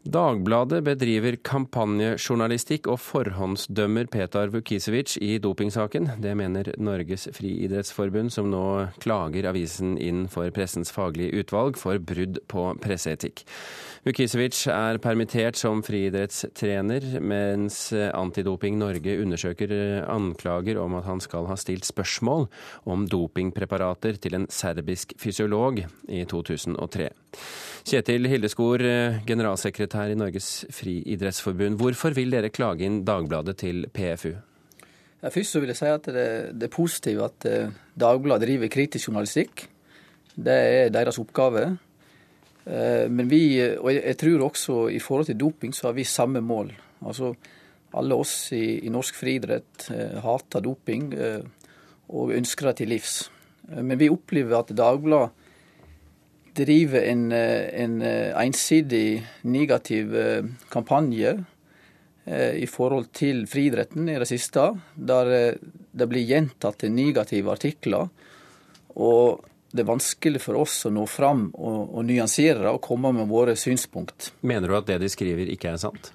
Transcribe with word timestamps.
Dagbladet 0.00 0.78
bedriver 0.86 1.36
kampanjejournalistikk 1.44 2.86
og 2.88 3.02
forhåndsdømmer 3.04 4.06
Petar 4.08 4.48
Vukisevic 4.48 5.18
i 5.20 5.34
dopingsaken. 5.44 6.06
Det 6.24 6.32
mener 6.40 6.70
Norges 6.80 7.26
friidrettsforbund, 7.36 8.32
som 8.32 8.48
nå 8.48 8.62
klager 9.04 9.50
avisen 9.50 9.98
inn 10.00 10.22
for 10.32 10.48
pressens 10.56 10.88
faglige 10.94 11.42
utvalg 11.42 11.76
for 11.76 12.00
brudd 12.00 12.40
på 12.48 12.64
presseetikk. 12.80 13.42
Vukisevic 14.08 14.62
er 14.72 15.02
permittert 15.04 15.60
som 15.60 15.82
friidrettstrener, 15.84 17.20
mens 17.20 17.90
Antidoping 17.92 18.78
Norge 18.80 19.18
undersøker 19.20 19.74
anklager 20.08 20.80
om 20.80 20.96
at 20.96 21.10
han 21.10 21.20
skal 21.20 21.50
ha 21.50 21.58
stilt 21.60 21.84
spørsmål 21.84 22.48
om 22.88 23.04
dopingpreparater 23.04 24.16
til 24.16 24.40
en 24.40 24.48
serbisk 24.48 25.12
fysiolog 25.20 25.84
i 26.08 26.24
2003. 26.24 27.10
Kjetil 27.86 28.28
Hildeskor, 28.28 28.82
generalsekretær 29.26 30.12
i 30.12 30.18
Norges 30.18 30.66
friidrettsforbund. 30.74 31.78
Hvorfor 31.80 32.14
vil 32.16 32.32
dere 32.34 32.52
klage 32.52 32.84
inn 32.86 33.02
Dagbladet 33.08 33.56
til 33.62 33.86
PFU? 33.94 34.34
Ja, 35.20 35.28
først 35.28 35.52
så 35.52 35.60
vil 35.60 35.68
jeg 35.68 35.76
si 35.76 35.88
at 35.90 36.06
det, 36.08 36.26
det 36.56 36.68
er 36.70 36.72
positivt 36.72 37.24
at 37.26 37.46
eh, 37.48 37.72
Dagbladet 38.00 38.46
driver 38.48 38.72
kritisk 38.72 39.10
journalistikk. 39.10 39.66
Det 40.32 40.54
er 40.54 40.92
deres 40.94 41.18
oppgave. 41.20 41.66
Eh, 42.64 43.04
men 43.12 43.28
vi, 43.28 43.60
og 43.76 43.92
jeg 43.92 44.16
tror 44.20 44.46
også 44.46 44.78
i 44.88 45.00
forhold 45.02 45.28
til 45.28 45.40
doping, 45.40 45.74
så 45.76 45.90
har 45.90 45.98
vi 45.98 46.08
samme 46.08 46.40
mål. 46.40 46.72
Altså 47.04 47.34
alle 47.92 48.16
oss 48.16 48.52
i, 48.56 48.78
i 48.86 48.92
norsk 48.92 49.18
friidrett 49.20 49.90
eh, 49.92 50.16
hater 50.24 50.64
doping 50.64 51.12
og 52.10 52.32
ønsker 52.34 52.70
det 52.70 52.78
til 52.80 52.90
livs. 52.94 53.14
Men 53.70 54.00
vi 54.00 54.08
opplever 54.10 54.56
at 54.56 54.72
Dagbladet 54.74 55.36
driver 56.54 57.02
en, 57.02 57.32
eh, 57.32 57.82
en 57.82 58.02
eh, 58.02 58.44
ensidig 58.44 59.22
negativ 59.42 60.16
eh, 60.16 60.44
kampanje 60.68 61.38
i 62.30 62.66
forhold 62.68 63.08
til 63.16 63.40
friidretten 63.48 64.04
i 64.12 64.14
det 64.20 64.26
siste, 64.28 64.62
der 64.94 65.56
det 65.56 66.06
blir 66.06 66.22
gjentatt 66.28 66.84
negative 66.92 67.50
artikler. 67.50 68.04
Og 68.94 69.40
det 69.72 69.82
er 69.82 69.88
vanskelig 69.88 70.42
for 70.44 70.60
oss 70.60 70.76
å 70.86 70.92
nå 70.94 71.08
fram 71.10 71.48
og, 71.56 71.96
og 71.96 72.06
nyansere 72.06 72.60
det 72.60 72.70
og 72.76 72.84
komme 72.84 73.10
med 73.16 73.26
våre 73.32 73.56
synspunkt. 73.58 74.30
Mener 74.46 74.70
du 74.70 74.76
at 74.78 74.86
det 74.92 75.00
de 75.02 75.10
skriver 75.10 75.50
ikke 75.50 75.72
er 75.72 75.80
sant? 75.82 76.12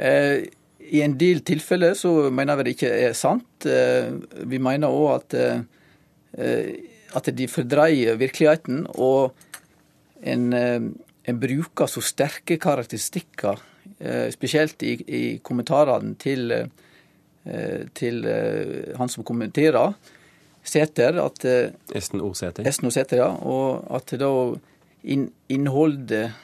Eh, 0.00 0.48
I 0.88 1.04
en 1.04 1.14
del 1.20 1.44
tilfeller 1.46 1.94
så 1.94 2.30
mener 2.34 2.58
vi 2.58 2.66
det 2.66 2.74
ikke 2.78 2.92
er 3.10 3.14
sant. 3.14 3.68
Eh, 3.68 4.10
vi 4.50 4.58
mener 4.58 4.90
òg 4.90 5.12
at 5.20 5.38
eh, 5.38 6.88
at 7.16 7.30
de 7.36 7.48
fordreier 7.50 8.18
virkeligheten. 8.20 8.84
Og 8.98 9.34
en, 10.22 10.52
eh, 10.52 10.80
en 11.22 11.40
bruker 11.40 11.86
så 11.86 12.02
sterke 12.04 12.58
karakteristikker, 12.58 13.60
eh, 13.98 14.30
spesielt 14.30 14.82
i, 14.82 14.94
i 15.06 15.38
kommentarene 15.42 16.14
til, 16.18 16.52
eh, 16.52 17.86
til 17.94 18.24
han 18.96 19.08
som 19.08 19.24
kommenterer, 19.24 19.94
Sæter, 20.62 21.16
at 21.16 21.44
Esten 21.96 22.20
O. 22.20 22.34
Sæter. 22.34 22.66
Esten 22.68 22.86
O. 22.86 22.90
Sæter, 22.90 23.16
ja. 23.16 23.28
Og 23.32 23.86
at 23.96 24.12
da 24.20 24.28
innholdet 25.48 26.34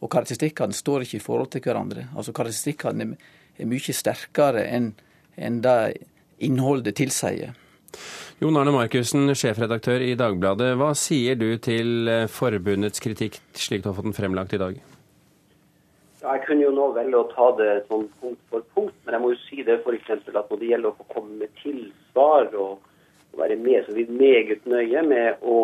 og 0.00 0.08
karakteristikkene 0.08 0.72
står 0.72 1.04
ikke 1.04 1.18
i 1.18 1.20
forhold 1.20 1.50
til 1.52 1.60
hverandre. 1.60 2.06
Altså 2.16 2.32
Karakteristikkene 2.32 3.10
er 3.58 3.68
mye 3.68 3.92
sterkere 3.92 4.64
enn 4.72 4.94
enn 5.40 5.60
det 5.64 6.00
innholdet 6.44 6.96
tilsier. 6.96 7.54
Jon 8.40 8.56
Arne 8.56 8.72
Markussen, 8.72 9.28
sjefredaktør 9.36 10.00
i 10.00 10.14
Dagbladet. 10.16 10.70
Hva 10.80 10.94
sier 10.96 11.36
du 11.36 11.50
til 11.60 12.08
eh, 12.08 12.22
forbundets 12.24 13.02
kritikk 13.04 13.34
slik 13.52 13.82
du 13.84 13.90
har 13.90 13.96
fått 13.98 14.06
den 14.08 14.14
fremlagt 14.16 14.54
i 14.56 14.60
dag? 14.62 14.78
Jeg 16.22 16.40
kunne 16.46 16.64
jo 16.64 16.70
nå 16.72 16.86
velge 16.96 17.18
å 17.18 17.26
ta 17.34 17.50
det 17.58 17.66
sånn 17.90 18.06
punkt 18.22 18.40
for 18.48 18.64
punkt, 18.72 18.94
men 19.04 19.12
jeg 19.12 19.20
må 19.20 19.32
jo 19.34 19.40
si 19.42 19.60
det 19.66 19.76
f.eks. 19.82 20.08
at 20.14 20.38
når 20.40 20.62
det 20.62 20.70
gjelder 20.70 20.88
å 20.88 20.96
få 20.96 21.04
komme 21.12 21.36
med 21.42 21.52
tilsvar 21.60 22.48
og, 22.56 22.78
være 23.36 23.58
med, 23.60 23.84
så 23.84 23.92
vi 23.98 24.06
meget 24.08 24.64
nøye 24.72 25.02
med 25.04 25.44
å, 25.44 25.58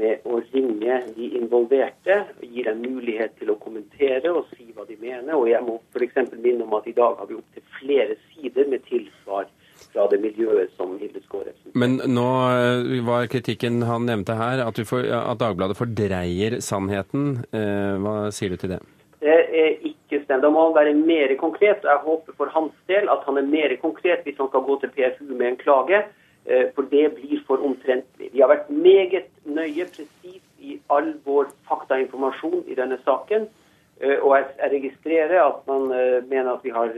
med 0.00 0.26
å 0.26 0.40
ringe 0.56 0.96
de 1.14 1.28
involverte. 1.38 2.16
Gi 2.42 2.66
dem 2.66 2.82
mulighet 2.82 3.38
til 3.38 3.54
å 3.54 3.60
kommentere 3.62 4.34
og 4.34 4.50
si 4.56 4.72
hva 4.72 4.88
de 4.90 4.98
mener. 4.98 5.38
Og 5.38 5.46
jeg 5.52 5.62
må 5.62 5.78
f.eks. 5.94 6.34
minne 6.34 6.66
om 6.66 6.74
at 6.80 6.90
i 6.90 6.96
dag 6.98 7.14
har 7.22 7.30
vi 7.30 7.38
opptil 7.38 7.66
flere 7.78 8.18
sider 8.32 8.74
med 8.74 8.82
tilsvar 8.90 9.46
fra 9.92 10.06
det 10.10 10.18
miljøet 10.22 10.72
som 10.76 10.96
Hilde 11.00 11.22
Skåre 11.24 11.54
Men 11.78 11.98
nå 12.12 12.26
eh, 12.52 12.98
var 13.06 13.28
kritikken 13.32 13.82
han 13.86 14.06
nevnte 14.08 14.36
her, 14.38 14.62
at, 14.64 14.80
får, 14.88 15.08
at 15.16 15.40
Dagbladet 15.40 15.78
fordreier 15.78 16.58
sannheten. 16.64 17.42
Eh, 17.52 17.96
hva 18.02 18.30
sier 18.34 18.54
du 18.54 18.60
til 18.60 18.76
det? 18.76 18.80
Det 19.22 19.36
er 19.62 19.74
ikke 19.88 20.22
stemt. 20.22 20.44
Da 20.44 20.52
må 20.52 20.68
han 20.68 20.76
være 20.76 20.94
mer 20.98 21.34
konkret. 21.40 21.84
Jeg 21.84 22.04
håper 22.04 22.36
for 22.38 22.52
hans 22.54 22.74
del 22.90 23.10
at 23.12 23.24
han 23.26 23.40
er 23.40 23.50
mer 23.50 23.74
konkret 23.82 24.26
hvis 24.26 24.38
han 24.40 24.50
skal 24.52 24.66
gå 24.66 24.78
til 24.82 24.92
PFU 24.94 25.34
med 25.34 25.48
en 25.52 25.60
klage. 25.60 26.02
Eh, 26.46 26.66
for 26.76 26.88
det 26.92 27.14
blir 27.18 27.44
for 27.48 27.62
omtrentlig. 27.64 28.32
Vi 28.32 28.42
har 28.42 28.52
vært 28.52 28.72
meget 28.72 29.30
nøye, 29.44 29.88
presis 29.92 30.42
i 30.60 30.80
all 30.92 31.14
vår 31.26 31.50
faktainformasjon 31.68 32.66
i 32.66 32.76
denne 32.78 32.98
saken. 33.04 33.48
Og 33.96 34.32
jeg 34.34 34.68
registrerer 34.74 35.38
at 35.40 35.62
man 35.64 35.86
mener 36.28 36.50
at 36.50 36.64
vi 36.66 36.68
har, 36.74 36.90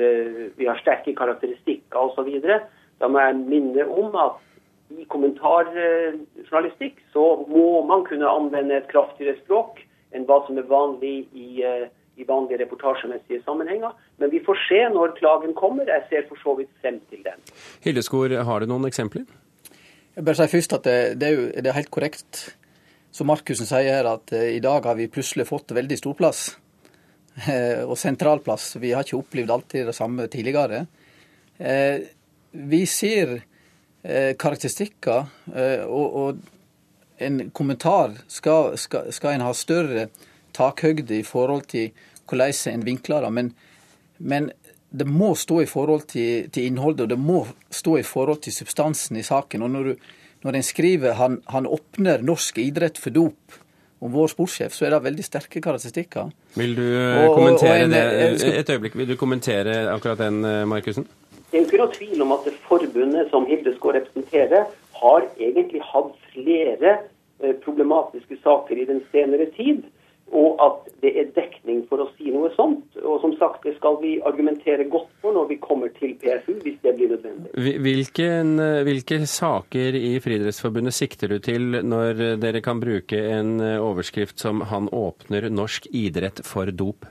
vi 0.58 0.66
har 0.66 0.80
sterke 0.80 1.12
karakteristikker 1.14 1.94
osv. 1.94 2.40
Da 2.98 3.08
må 3.08 3.22
jeg 3.22 3.38
minne 3.46 3.86
om 3.86 4.14
at 4.18 4.38
i 4.96 5.04
kommentarjournalistikk 5.12 7.00
så 7.12 7.24
må 7.48 7.84
man 7.88 8.04
kunne 8.08 8.28
anvende 8.30 8.78
et 8.80 8.88
kraftigere 8.92 9.36
språk 9.42 9.82
enn 10.16 10.24
hva 10.28 10.40
som 10.46 10.56
er 10.56 10.68
vanlig 10.68 11.28
i, 11.36 11.62
eh, 11.62 11.88
i 12.16 12.24
vanlige 12.28 12.62
reportasjemessige 12.62 13.42
sammenhenger. 13.44 13.92
Men 14.18 14.32
vi 14.32 14.40
får 14.44 14.56
se 14.68 14.80
når 14.94 15.16
klagen 15.18 15.52
kommer. 15.54 15.84
Jeg 15.84 16.06
ser 16.08 16.24
for 16.30 16.40
så 16.42 16.56
vidt 16.56 16.72
frem 16.80 17.00
til 17.10 17.20
den. 17.26 17.44
Hildeskor, 17.84 18.32
har 18.32 18.60
du 18.60 18.66
noen 18.70 18.88
eksempler? 18.88 19.28
Jeg 20.16 20.24
bare 20.24 20.40
sier 20.40 20.54
først 20.56 20.72
at 20.80 20.88
det, 20.88 21.20
det, 21.20 21.28
er 21.28 21.36
jo 21.36 21.44
det 21.52 21.68
er 21.68 21.76
helt 21.76 21.94
korrekt 21.94 22.56
som 23.12 23.28
Markussen 23.28 23.68
sier 23.68 23.92
her, 23.92 24.08
at 24.08 24.32
eh, 24.32 24.56
i 24.56 24.64
dag 24.64 24.88
har 24.88 24.96
vi 24.96 25.12
plutselig 25.12 25.46
fått 25.46 25.76
veldig 25.76 26.00
stor 26.00 26.16
plass. 26.16 26.56
og 27.90 27.94
sentral 27.94 28.40
plass. 28.42 28.72
Vi 28.82 28.90
har 28.96 29.04
ikke 29.04 29.20
opplevd 29.20 29.50
alltid 29.54 29.86
det 29.86 29.94
samme 29.94 30.24
tidligere. 30.26 30.86
Eh, 32.52 32.60
vi 32.60 32.86
ser 32.86 33.42
eh, 34.02 34.36
karakteristikker, 34.36 35.26
eh, 35.54 35.84
og, 35.84 36.16
og, 36.16 36.36
en 37.18 37.50
kommentar 37.50 38.12
skal, 38.28 38.76
skal, 38.78 39.12
skal, 39.12 39.32
en 39.34 39.42
ha 39.42 39.52
større 39.52 40.04
takhøgde 40.54 41.16
i 41.18 41.24
forhold 41.26 41.64
til 41.66 41.90
hvordan 42.30 42.52
en 42.72 42.84
vinkler 42.86 43.24
det. 43.26 43.32
Men, 43.32 43.54
men, 44.18 44.50
det 44.90 45.04
må 45.04 45.34
stå 45.34 45.60
i 45.60 45.66
forhold 45.66 46.06
til, 46.08 46.46
til, 46.48 46.64
innholdet, 46.64 47.02
og 47.02 47.08
det 47.10 47.18
må 47.18 47.42
stå 47.70 47.98
i 47.98 48.02
forhold 48.02 48.38
til 48.40 48.54
substansen 48.54 49.18
i 49.20 49.22
saken. 49.22 49.62
Og 49.62 49.70
når, 49.70 49.82
du, 49.82 50.06
når 50.46 50.56
en 50.56 50.62
skriver 50.62 51.12
han, 51.18 51.42
han 51.48 51.66
åpner 51.66 52.22
norsk 52.24 52.58
idrett 52.62 52.96
for 52.98 53.12
dop 53.12 53.58
om 53.98 54.14
vår 54.14 54.30
sportssjef, 54.32 54.72
så 54.72 54.86
er 54.86 54.94
det 54.94 55.02
veldig 55.04 55.26
sterke 55.26 55.60
karakteristikker. 55.60 56.30
Vil 56.56 56.76
du 56.78 56.86
og, 56.86 57.34
kommentere 57.34 57.74
og 57.74 57.84
en, 57.84 57.96
det? 57.98 58.54
Et 58.62 58.70
øyeblikk, 58.70 58.96
vil 58.96 59.10
du 59.10 59.16
kommentere 59.20 59.76
akkurat 59.92 60.22
den, 60.22 60.40
eh, 60.46 60.64
Markussen? 60.70 61.04
Det 61.50 61.56
er 61.56 61.62
jo 61.62 61.68
ikke 61.68 61.80
noe 61.80 61.94
tvil 61.94 62.24
om 62.24 62.34
at 62.36 62.48
det 62.48 62.58
forbundet 62.68 63.30
som 63.32 63.46
Hildeskår 63.48 63.96
representerer, 63.96 64.66
har 64.98 65.28
egentlig 65.38 65.80
hatt 65.92 66.10
flere 66.32 66.98
eh, 67.40 67.54
problematiske 67.62 68.36
saker 68.42 68.82
i 68.82 68.88
den 68.88 69.00
senere 69.12 69.48
tid. 69.56 69.86
Og 70.28 70.58
at 70.60 70.90
det 71.00 71.14
er 71.16 71.30
dekning 71.32 71.86
for 71.88 72.02
å 72.04 72.08
si 72.18 72.28
noe 72.34 72.50
sånt. 72.52 72.98
Og 73.00 73.22
som 73.22 73.32
sagt, 73.40 73.62
det 73.64 73.78
skal 73.78 73.96
vi 74.02 74.18
argumentere 74.28 74.84
godt 74.92 75.08
for 75.22 75.32
når 75.32 75.46
vi 75.54 75.56
kommer 75.62 75.88
til 75.96 76.12
PFU, 76.20 76.58
hvis 76.66 76.76
det 76.84 76.92
blir 76.98 77.14
nødvendig. 77.14 77.48
Hvilken, 77.56 78.58
eh, 78.60 78.82
hvilke 78.84 79.22
saker 79.24 79.96
i 79.96 80.18
Friidrettsforbundet 80.20 80.98
sikter 80.98 81.32
du 81.32 81.38
til 81.40 81.80
når 81.80 82.42
dere 82.44 82.60
kan 82.60 82.82
bruke 82.82 83.16
en 83.16 83.56
eh, 83.60 83.78
overskrift 83.80 84.36
som 84.38 84.60
'Han 84.60 84.92
åpner 84.92 85.48
norsk 85.48 85.88
idrett 85.92 86.44
for 86.44 86.66
dop'? 86.66 87.08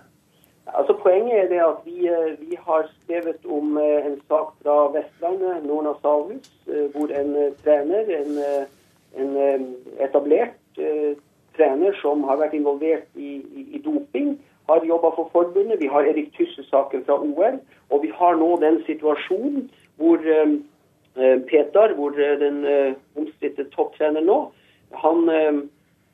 Poenget 1.08 1.38
er 1.40 1.48
det 1.48 1.60
at 1.64 1.78
vi, 1.86 2.08
eh, 2.08 2.50
vi 2.50 2.58
har 2.68 2.88
skrevet 3.02 3.46
om 3.58 3.78
eh, 3.78 4.06
en 4.06 4.18
sak 4.28 4.48
fra 4.64 4.76
Vestlandet, 4.96 5.64
Norna 5.66 5.94
Salhus, 6.02 6.50
eh, 6.68 6.88
hvor 6.92 7.08
en 7.20 7.30
trener, 7.64 8.10
en, 8.20 8.32
en 9.22 9.38
etablert 10.04 10.58
trener 11.56 11.96
som 12.02 12.26
har 12.28 12.42
vært 12.42 12.58
involvert 12.60 13.08
i, 13.16 13.38
i, 13.40 13.64
i 13.78 13.82
doping, 13.86 14.34
har 14.68 14.84
jobba 14.90 15.14
for 15.16 15.30
forbundet. 15.32 15.80
Vi 15.80 15.88
har 15.88 16.10
Erik 16.12 16.34
Tysse-saken 16.36 17.06
fra 17.08 17.22
OL. 17.24 17.56
Og 17.90 18.04
vi 18.04 18.12
har 18.20 18.36
nå 18.36 18.50
den 18.66 18.82
situasjonen 18.90 19.70
hvor 19.96 20.20
uh, 20.20 20.58
Peter, 21.48 21.96
hvor 21.96 22.20
den 22.44 22.60
omstridte 23.16 23.64
topptrener 23.72 24.28
nå, 24.28 24.38
han, 24.92 25.24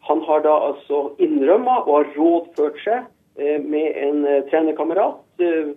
han 0.07 0.23
har 0.29 0.45
da 0.45 0.53
altså 0.69 1.01
innrømma 1.17 1.81
og 1.81 1.91
har 1.97 2.13
rådført 2.19 2.79
seg 2.85 3.01
Eh, 3.01 3.12
med 3.35 3.97
en 3.97 4.25
eh, 4.25 4.43
trenerkamerat. 4.51 5.23
Eh, 5.37 5.73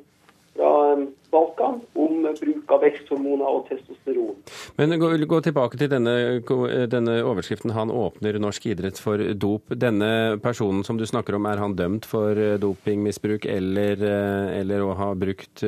fra 0.57 0.97
Balkan 1.31 1.81
om 1.93 2.23
bruk 2.41 2.71
av 2.73 2.81
veksthormoner 2.81 3.45
og 3.45 3.67
testosteron. 3.69 4.39
Men 4.79 4.95
gå, 4.97 5.11
gå 5.29 5.41
tilbake 5.45 5.77
til 5.77 5.91
denne, 5.93 6.15
denne, 6.89 7.17
overskriften 7.29 7.75
'Han 7.77 7.93
åpner 7.93 8.39
norsk 8.41 8.67
idrett 8.73 8.97
for 8.97 9.21
dop'. 9.21 9.75
Denne 9.77 10.41
personen 10.41 10.81
som 10.85 10.97
du 10.97 11.05
snakker 11.05 11.37
om, 11.37 11.45
er 11.45 11.61
han 11.61 11.77
dømt 11.77 12.09
for 12.09 12.33
dopingmisbruk 12.57 13.45
eller, 13.45 14.01
eller 14.57 14.81
å 14.81 14.97
ha 14.97 15.13
brukt 15.13 15.61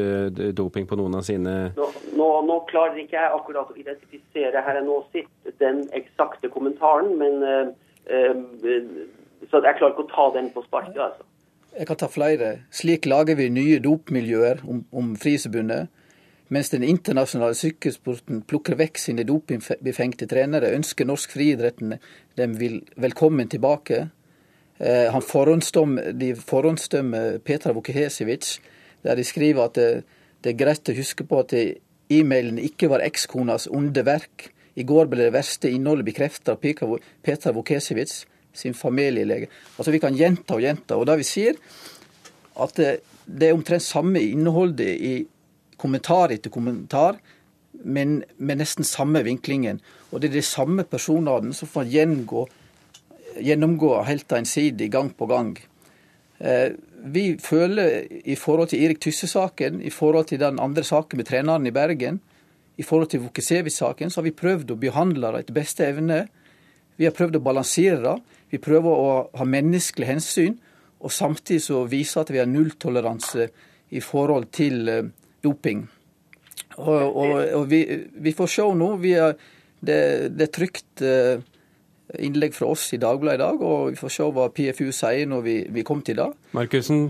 doping 0.56 0.88
på 0.88 0.96
noen 0.96 1.20
av 1.20 1.29
sine 1.29 1.75
Nå, 1.76 1.90
nå, 2.17 2.31
nå 2.49 2.58
klarer 2.73 2.96
ikke 2.96 3.20
jeg 3.20 3.37
akkurat 3.37 3.69
å 3.69 3.76
identifisere 3.76 4.64
her 4.64 4.81
jeg 4.81 4.88
nå 4.88 5.02
sitter 5.12 5.58
den 5.61 5.85
eksakte 5.93 6.49
kommentaren, 6.49 7.12
men 7.20 7.44
uh, 7.44 7.69
så 9.50 9.61
jeg 9.62 9.76
klarer 9.79 9.93
ikke 9.94 10.06
å 10.06 10.12
ta 10.14 10.31
den 10.35 10.49
på 10.55 10.64
sparket. 10.67 10.99
altså. 10.99 11.27
Jeg 11.78 11.86
kan 11.86 11.98
ta 12.00 12.08
flere. 12.10 12.46
Slik 12.75 13.06
lager 13.06 13.36
vi 13.38 13.44
nye 13.54 13.78
dopmiljøer 13.78 14.64
om, 14.66 14.80
om 14.90 15.12
Friserbundet. 15.16 15.86
Mens 16.50 16.72
den 16.72 16.82
internasjonale 16.82 17.54
sykkelsporten 17.54 18.40
plukker 18.48 18.75
vekk 18.80 18.98
sine 18.98 19.22
dopingbefengte 19.28 20.26
trenere, 20.26 20.72
ønsker 20.75 21.06
norsk 21.06 21.36
friidrett 21.36 21.78
dem 22.40 22.56
velkommen 22.96 23.50
tilbake. 23.52 24.08
Eh, 24.80 25.06
han 25.12 25.22
de 26.19 26.32
forhåndsdømmer 26.34 27.38
Petra 27.46 27.72
Vukehesevic, 27.76 28.58
der 29.04 29.14
de 29.14 29.25
skriver 29.25 29.69
at 29.69 29.76
det, 29.78 30.02
det, 30.42 30.54
er 30.54 30.64
greit 30.64 30.88
å 30.88 30.96
huske 30.96 31.28
på 31.28 31.44
at 31.44 31.54
e-mailen 31.54 32.58
ikke 32.58 32.88
var 32.90 33.04
ekskonas 33.06 33.69
onde 33.70 34.02
verk. 34.02 34.50
I 34.75 34.82
går 34.82 35.06
ble 35.12 35.28
det 35.28 35.36
verste 35.36 35.70
innholdet 35.70 36.08
bekreftet 36.10 36.48
av 36.48 36.58
Petra 37.22 37.54
Vukesevic 37.54 38.25
sin 38.54 38.74
familielege. 38.74 39.48
Altså 39.76 39.92
Vi 39.94 40.00
kan 40.02 40.16
gjenta 40.16 40.56
og 40.56 40.64
gjenta. 40.64 40.96
Og 40.96 41.06
da 41.06 41.16
vi 41.18 41.26
sier 41.26 41.58
at 42.58 42.74
det, 42.78 43.00
det 43.24 43.48
er 43.48 43.56
omtrent 43.56 43.84
samme 43.84 44.20
innholdet 44.22 44.94
i 44.98 45.14
kommentar 45.78 46.32
etter 46.34 46.50
kommentar, 46.50 47.18
men 47.84 48.22
med 48.36 48.58
nesten 48.58 48.86
samme 48.86 49.22
vinklingen. 49.26 49.80
Og 50.10 50.20
det 50.20 50.30
er 50.30 50.40
de 50.40 50.46
samme 50.46 50.84
personene 50.88 51.54
som 51.54 51.70
får 51.70 51.90
gjengå, 51.92 52.46
gjennomgå 53.38 53.92
helt 54.08 54.32
ensidig 54.34 54.90
gang 54.90 55.12
på 55.14 55.28
gang. 55.30 55.52
Eh, 56.38 56.74
vi 56.98 57.36
føler 57.38 58.08
i 58.26 58.34
forhold 58.34 58.72
til 58.72 58.82
Erik 58.82 59.00
Tysse-saken, 59.04 59.82
i 59.82 59.92
forhold 59.94 60.32
til 60.32 60.40
den 60.42 60.58
andre 60.58 60.82
saken 60.82 61.20
med 61.20 61.28
treneren 61.28 61.66
i 61.66 61.74
Bergen, 61.74 62.18
i 62.78 62.82
forhold 62.86 63.10
til 63.10 63.22
Vukesevic-saken, 63.26 64.10
så 64.10 64.20
har 64.20 64.26
vi 64.28 64.34
prøvd 64.38 64.70
å 64.70 64.78
behandle 64.78 65.32
det 65.34 65.44
etter 65.44 65.56
beste 65.56 65.86
evne. 65.86 66.24
Vi 66.98 67.06
har 67.06 67.14
prøvd 67.14 67.38
å 67.38 67.42
balansere 67.42 67.98
det. 68.04 68.16
Vi 68.50 68.60
prøver 68.62 68.88
å 68.88 69.12
ha 69.36 69.46
menneskelig 69.46 70.08
hensyn, 70.08 70.56
og 70.98 71.12
samtidig 71.14 71.62
så 71.66 71.84
vise 71.90 72.20
at 72.20 72.32
vi 72.32 72.40
har 72.40 72.48
nulltoleranse 72.50 73.48
i 73.94 74.00
forhold 74.04 74.48
til 74.56 74.88
eh, 74.88 75.04
doping. 75.44 75.84
Og, 76.78 77.16
og, 77.16 77.36
og 77.58 77.70
vi, 77.70 77.84
vi, 78.12 78.32
får 78.32 78.50
se 78.52 78.66
nå. 78.80 78.90
Er, 79.10 79.38
det, 79.80 80.00
det, 80.34 80.48
er 80.48 80.52
trygt 80.54 81.02
eh, 81.04 81.44
innlegg 82.18 82.54
fra 82.56 82.70
oss 82.72 82.86
i 82.94 83.00
Dagbladet 83.02 83.38
i 83.38 83.42
dag, 83.44 83.62
og 83.62 83.90
vi 83.92 84.00
får 84.00 84.14
se 84.14 84.28
hva 84.34 84.48
PFU 84.54 84.90
sier 84.94 85.28
når 85.30 85.44
vi, 85.46 85.56
vi 85.74 85.84
kommer 85.86 86.06
til 86.06 86.20
det. 86.20 86.28
Markusen? 86.56 87.08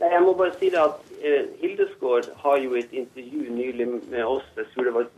Jeg 0.00 0.22
må 0.24 0.32
bare 0.36 0.54
si 0.56 0.70
det 0.72 0.80
at 0.80 1.00
eh, 1.20 1.50
Hildesgaard 1.60 2.30
har 2.44 2.60
jo 2.62 2.76
et 2.78 2.92
intervju 2.92 3.50
nylig 3.52 3.88
med 3.90 4.22
oss, 4.24 4.46
jeg 4.56 4.68
tror 4.72 4.88
det 4.88 4.94
var 4.96 5.10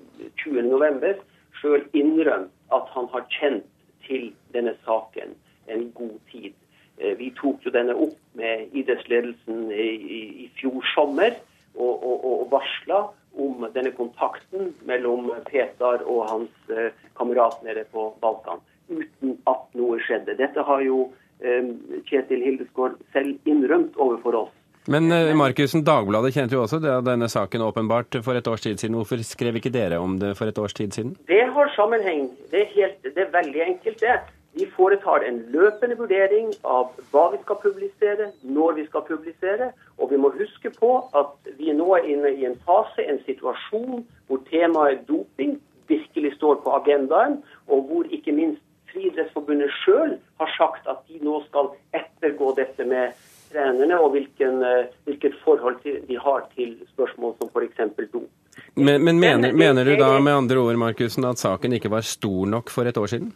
20.11., 0.42 1.22
sjøl 1.60 1.84
innrømt 1.94 2.50
at 2.74 2.88
han 2.94 3.06
har 3.12 3.26
kjent 3.30 3.68
til 4.06 4.32
denne 4.54 4.72
saken 4.86 5.36
en 5.66 5.90
god 5.94 6.18
tid. 6.32 6.52
Eh, 6.98 7.16
vi 7.18 7.30
tok 7.36 7.64
jo 7.64 7.72
denne 7.74 7.94
opp 7.96 8.18
med 8.38 8.74
idrettsledelsen 8.76 9.70
i, 9.72 9.88
i, 10.18 10.20
i 10.44 10.46
fjor 10.58 10.84
sommer 10.94 11.34
og, 11.74 11.94
og, 11.96 12.24
og 12.28 12.46
varsla 12.52 13.02
om 13.42 13.64
denne 13.72 13.94
kontakten 13.96 14.74
mellom 14.88 15.30
Petar 15.48 16.04
og 16.04 16.26
hans 16.28 16.72
eh, 16.72 16.92
kamerat 17.16 17.62
nede 17.64 17.86
på 17.92 18.10
Balkan, 18.20 18.60
uten 18.92 19.38
at 19.48 19.68
noe 19.78 20.00
skjedde. 20.04 20.36
Dette 20.40 20.64
har 20.68 20.82
jo 20.84 21.06
eh, 21.40 21.70
Kjetil 22.10 22.44
Hildesgaard 22.44 22.98
selv 23.16 23.48
innrømt 23.48 23.96
overfor 23.96 24.44
oss. 24.44 24.58
Men 24.90 25.06
Markussen, 25.38 25.84
Dagbladet 25.86 26.32
kjente 26.34 26.56
jo 26.56 26.64
også 26.64 26.80
det, 26.82 26.90
denne 27.06 27.28
saken 27.30 27.62
åpenbart 27.62 28.16
for 28.26 28.34
et 28.34 28.48
års 28.50 28.64
tid 28.64 28.82
siden. 28.82 28.96
Hvorfor 28.98 29.20
skrev 29.22 29.60
ikke 29.60 29.70
dere 29.70 30.00
om 30.02 30.16
det 30.18 30.32
for 30.34 30.50
et 30.50 30.58
års 30.58 30.74
tid 30.74 30.90
siden? 30.90 31.12
Det 31.30 31.38
har 31.54 31.70
sammenheng. 31.76 32.24
Det 32.50 32.64
er, 32.64 32.70
helt, 32.74 32.98
det 33.06 33.22
er 33.22 33.30
veldig 33.30 33.62
enkelt, 33.68 34.02
det. 34.02 34.16
Vi 34.54 34.66
foretar 34.76 35.24
en 35.24 35.38
løpende 35.52 35.96
vurdering 35.96 36.50
av 36.68 36.90
hva 37.12 37.28
vi 37.32 37.38
skal 37.40 37.56
publisere, 37.62 38.28
når 38.44 38.74
vi 38.80 38.86
skal 38.90 39.04
publisere. 39.06 39.70
Og 39.98 40.10
vi 40.12 40.18
må 40.20 40.32
huske 40.34 40.72
på 40.76 40.90
at 41.16 41.52
vi 41.58 41.72
nå 41.72 41.88
er 41.96 42.08
inne 42.14 42.34
i 42.36 42.44
en 42.48 42.58
fase, 42.66 43.06
en 43.08 43.22
situasjon, 43.24 44.02
hvor 44.28 44.42
temaet 44.50 45.06
doping 45.08 45.56
virkelig 45.88 46.34
står 46.36 46.60
på 46.64 46.74
agendaen, 46.82 47.40
og 47.68 47.88
hvor 47.88 48.12
ikke 48.12 48.36
minst 48.36 48.62
Friidrettsforbundet 48.92 49.72
sjøl 49.80 50.18
har 50.40 50.50
sagt 50.58 50.88
at 50.90 51.00
de 51.08 51.16
nå 51.24 51.38
skal 51.46 51.70
ettergå 51.96 52.50
dette 52.58 52.84
med 52.84 53.16
trenerne, 53.52 53.96
og 53.96 54.12
hvilken, 54.12 54.60
eh, 54.68 54.90
hvilket 55.06 55.38
forhold 55.44 55.78
de 55.84 56.18
har 56.20 56.44
til 56.56 56.74
spørsmål 56.92 57.32
som 57.38 57.48
f.eks. 57.48 57.80
dop. 58.12 58.28
Men, 58.76 59.04
men 59.04 59.20
mener, 59.20 59.52
mener, 59.56 59.84
du 59.84 59.96
da 59.96 60.18
med 60.20 60.32
andre 60.32 60.60
ord 60.60 60.76
Markusen, 60.76 61.24
at 61.24 61.40
saken 61.40 61.72
ikke 61.72 61.90
var 61.92 62.04
stor 62.04 62.44
nok 62.46 62.70
for 62.70 62.88
et 62.88 63.00
år 63.00 63.08
siden? 63.14 63.32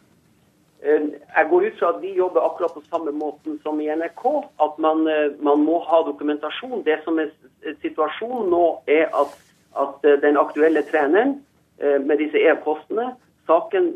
Eh, 1.37 1.43
jeg 1.43 1.51
går 1.51 1.67
ut 1.67 1.79
fra 1.79 1.89
at 1.95 2.01
vi 2.03 2.15
jobber 2.17 2.47
akkurat 2.47 2.75
på 2.75 2.83
samme 2.91 3.13
måten 3.13 3.59
som 3.63 3.81
i 3.81 3.89
NRK. 3.89 4.25
At 4.59 4.79
man, 4.79 5.07
eh, 5.09 5.33
man 5.41 5.65
må 5.65 5.79
ha 5.85 6.03
dokumentasjon. 6.03 6.85
Det 6.85 7.03
som 7.05 7.19
er 7.19 7.31
situasjonen 7.83 8.51
nå, 8.51 8.81
er 8.87 9.11
at, 9.13 9.37
at 9.77 10.03
den 10.23 10.37
aktuelle 10.37 10.83
treneren 10.83 11.43
med 11.77 12.17
disse 12.17 12.41
e-postene 12.41 13.11
Saken 13.47 13.93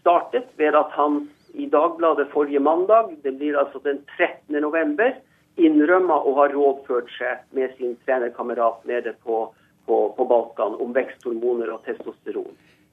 startet 0.00 0.48
ved 0.58 0.74
at 0.74 0.90
han 0.92 1.28
i 1.54 1.66
Dagbladet 1.70 2.26
forrige 2.32 2.60
mandag, 2.60 3.14
det 3.22 3.32
blir 3.38 3.58
altså 3.58 3.78
den 3.84 4.02
13. 4.18 4.60
november, 4.60 5.14
innrømma 5.60 6.16
å 6.24 6.34
ha 6.40 6.48
rådført 6.52 7.10
seg 7.18 7.42
med 7.56 7.74
sin 7.78 7.96
trenerkamerat 8.06 8.84
nede 8.88 9.14
på, 9.24 9.44
på, 9.86 9.96
på, 10.16 10.26
Balkan 10.28 10.78
om 10.80 10.94
veksthormoner 10.96 11.72
og 11.74 11.84
testosteron. 11.86 12.52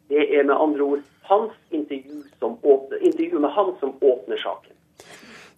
Det 0.09 0.25
er 0.25 0.43
med 0.43 0.55
andre 0.57 0.83
ord 0.83 1.05
hans 1.29 1.53
intervju, 1.69 2.23
åpner, 2.41 3.03
intervju 3.05 3.39
med 3.39 3.51
han 3.53 3.75
som 3.79 3.93
åpner 4.01 4.37
saken. 4.37 4.75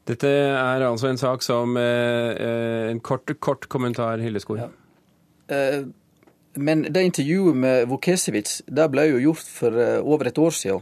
Dette 0.09 0.27
er 0.27 0.83
altså 0.83 1.11
en 1.11 1.19
sak 1.21 1.43
som 1.45 1.77
eh, 1.77 2.31
eh 2.35 2.91
En 2.91 2.99
kort, 2.99 3.31
kort 3.39 3.67
kommentar, 3.67 4.17
Hilleskog. 4.17 4.57
Ja. 4.57 4.69
Eh, 5.55 5.85
men 6.53 6.81
det 6.93 7.03
intervjuet 7.03 7.55
med 7.55 7.87
Vukesevic 7.87 8.61
det 8.67 8.89
ble 8.91 9.05
jo 9.07 9.21
gjort 9.29 9.47
for 9.47 9.77
eh, 9.79 9.99
over 10.03 10.27
et 10.27 10.37
år 10.37 10.49
siden. 10.49 10.81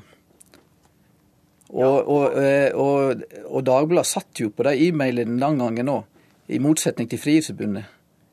Og, 1.69 2.07
og, 2.09 2.37
eh, 2.41 2.73
og, 2.73 3.21
og 3.45 3.65
Dagbladet 3.65 4.09
satt 4.09 4.41
jo 4.41 4.49
på 4.49 4.65
de 4.65 4.73
e-mailene 4.87 5.37
den 5.37 5.59
gangen 5.61 5.91
òg, 5.93 6.07
i 6.49 6.57
motsetning 6.57 7.09
til 7.09 7.21
Frihetsforbundet. 7.21 7.85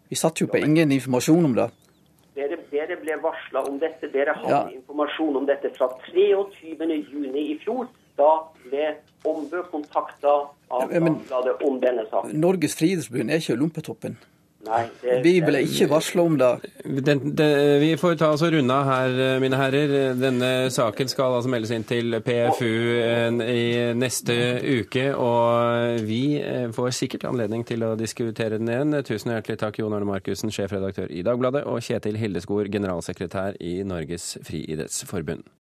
Vi 0.08 0.16
satt 0.16 0.40
jo 0.40 0.46
på 0.48 0.56
ingen 0.56 0.92
informasjon 0.92 1.44
om 1.44 1.56
det. 1.58 1.68
Dere, 2.86 3.00
ble 3.02 3.16
varsla 3.22 3.64
om 3.66 3.78
dette. 3.82 4.10
Dere 4.12 4.36
hadde 4.38 4.52
ja. 4.52 4.78
informasjon 4.78 5.40
om 5.40 5.46
dette 5.48 5.72
fra 5.74 5.88
23.6 6.06 7.38
i 7.42 7.58
fjor. 7.64 7.88
Da 8.16 8.30
ble 8.64 8.94
Ombø 9.26 9.64
kontakta 9.72 10.36
av 10.70 10.86
Dagbladet 10.92 11.58
om 11.66 11.80
denne 11.82 12.06
saken. 12.08 12.38
Norges 12.40 12.78
Friidrettsforbund 12.78 13.34
er 13.34 13.42
ikke 13.42 13.58
Lompetoppen. 13.58 14.16
Nei, 14.66 14.82
det, 15.02 15.16
vi 15.24 15.32
ble 15.44 15.62
ikke 15.66 15.88
varsla 15.90 16.24
om 16.26 16.36
det. 16.40 16.50
Den, 16.84 17.22
den, 17.38 17.80
Vi 17.82 17.92
får 18.00 18.16
ta 18.20 18.30
oss 18.34 18.44
og 18.46 18.54
runde 18.54 18.74
av 18.74 18.88
her, 18.88 19.40
mine 19.42 19.58
herrer. 19.60 19.94
Denne 20.18 20.50
saken 20.74 21.10
skal 21.10 21.38
altså 21.38 21.52
meldes 21.52 21.72
inn 21.74 21.86
til 21.86 22.18
PFU 22.24 22.72
i 23.46 23.66
neste 23.98 24.36
uke. 24.66 25.08
Og 25.14 26.02
vi 26.06 26.22
eh, 26.40 26.68
får 26.74 26.94
sikkert 26.98 27.28
anledning 27.30 27.66
til 27.68 27.84
å 27.86 27.94
diskutere 27.98 28.60
den 28.60 28.72
igjen. 28.72 28.98
Tusen 29.06 29.34
hjertelig 29.34 29.60
takk, 29.62 29.80
Jon 29.82 29.94
Arne 29.96 30.08
Markussen, 30.08 30.52
sjefredaktør 30.54 31.12
i 31.12 31.24
Dagbladet, 31.26 31.66
og 31.70 31.84
Kjetil 31.84 32.18
Hildeskor, 32.20 32.70
generalsekretær 32.72 33.60
i 33.62 33.78
Norges 33.86 34.34
friidrettsforbund. 34.46 35.46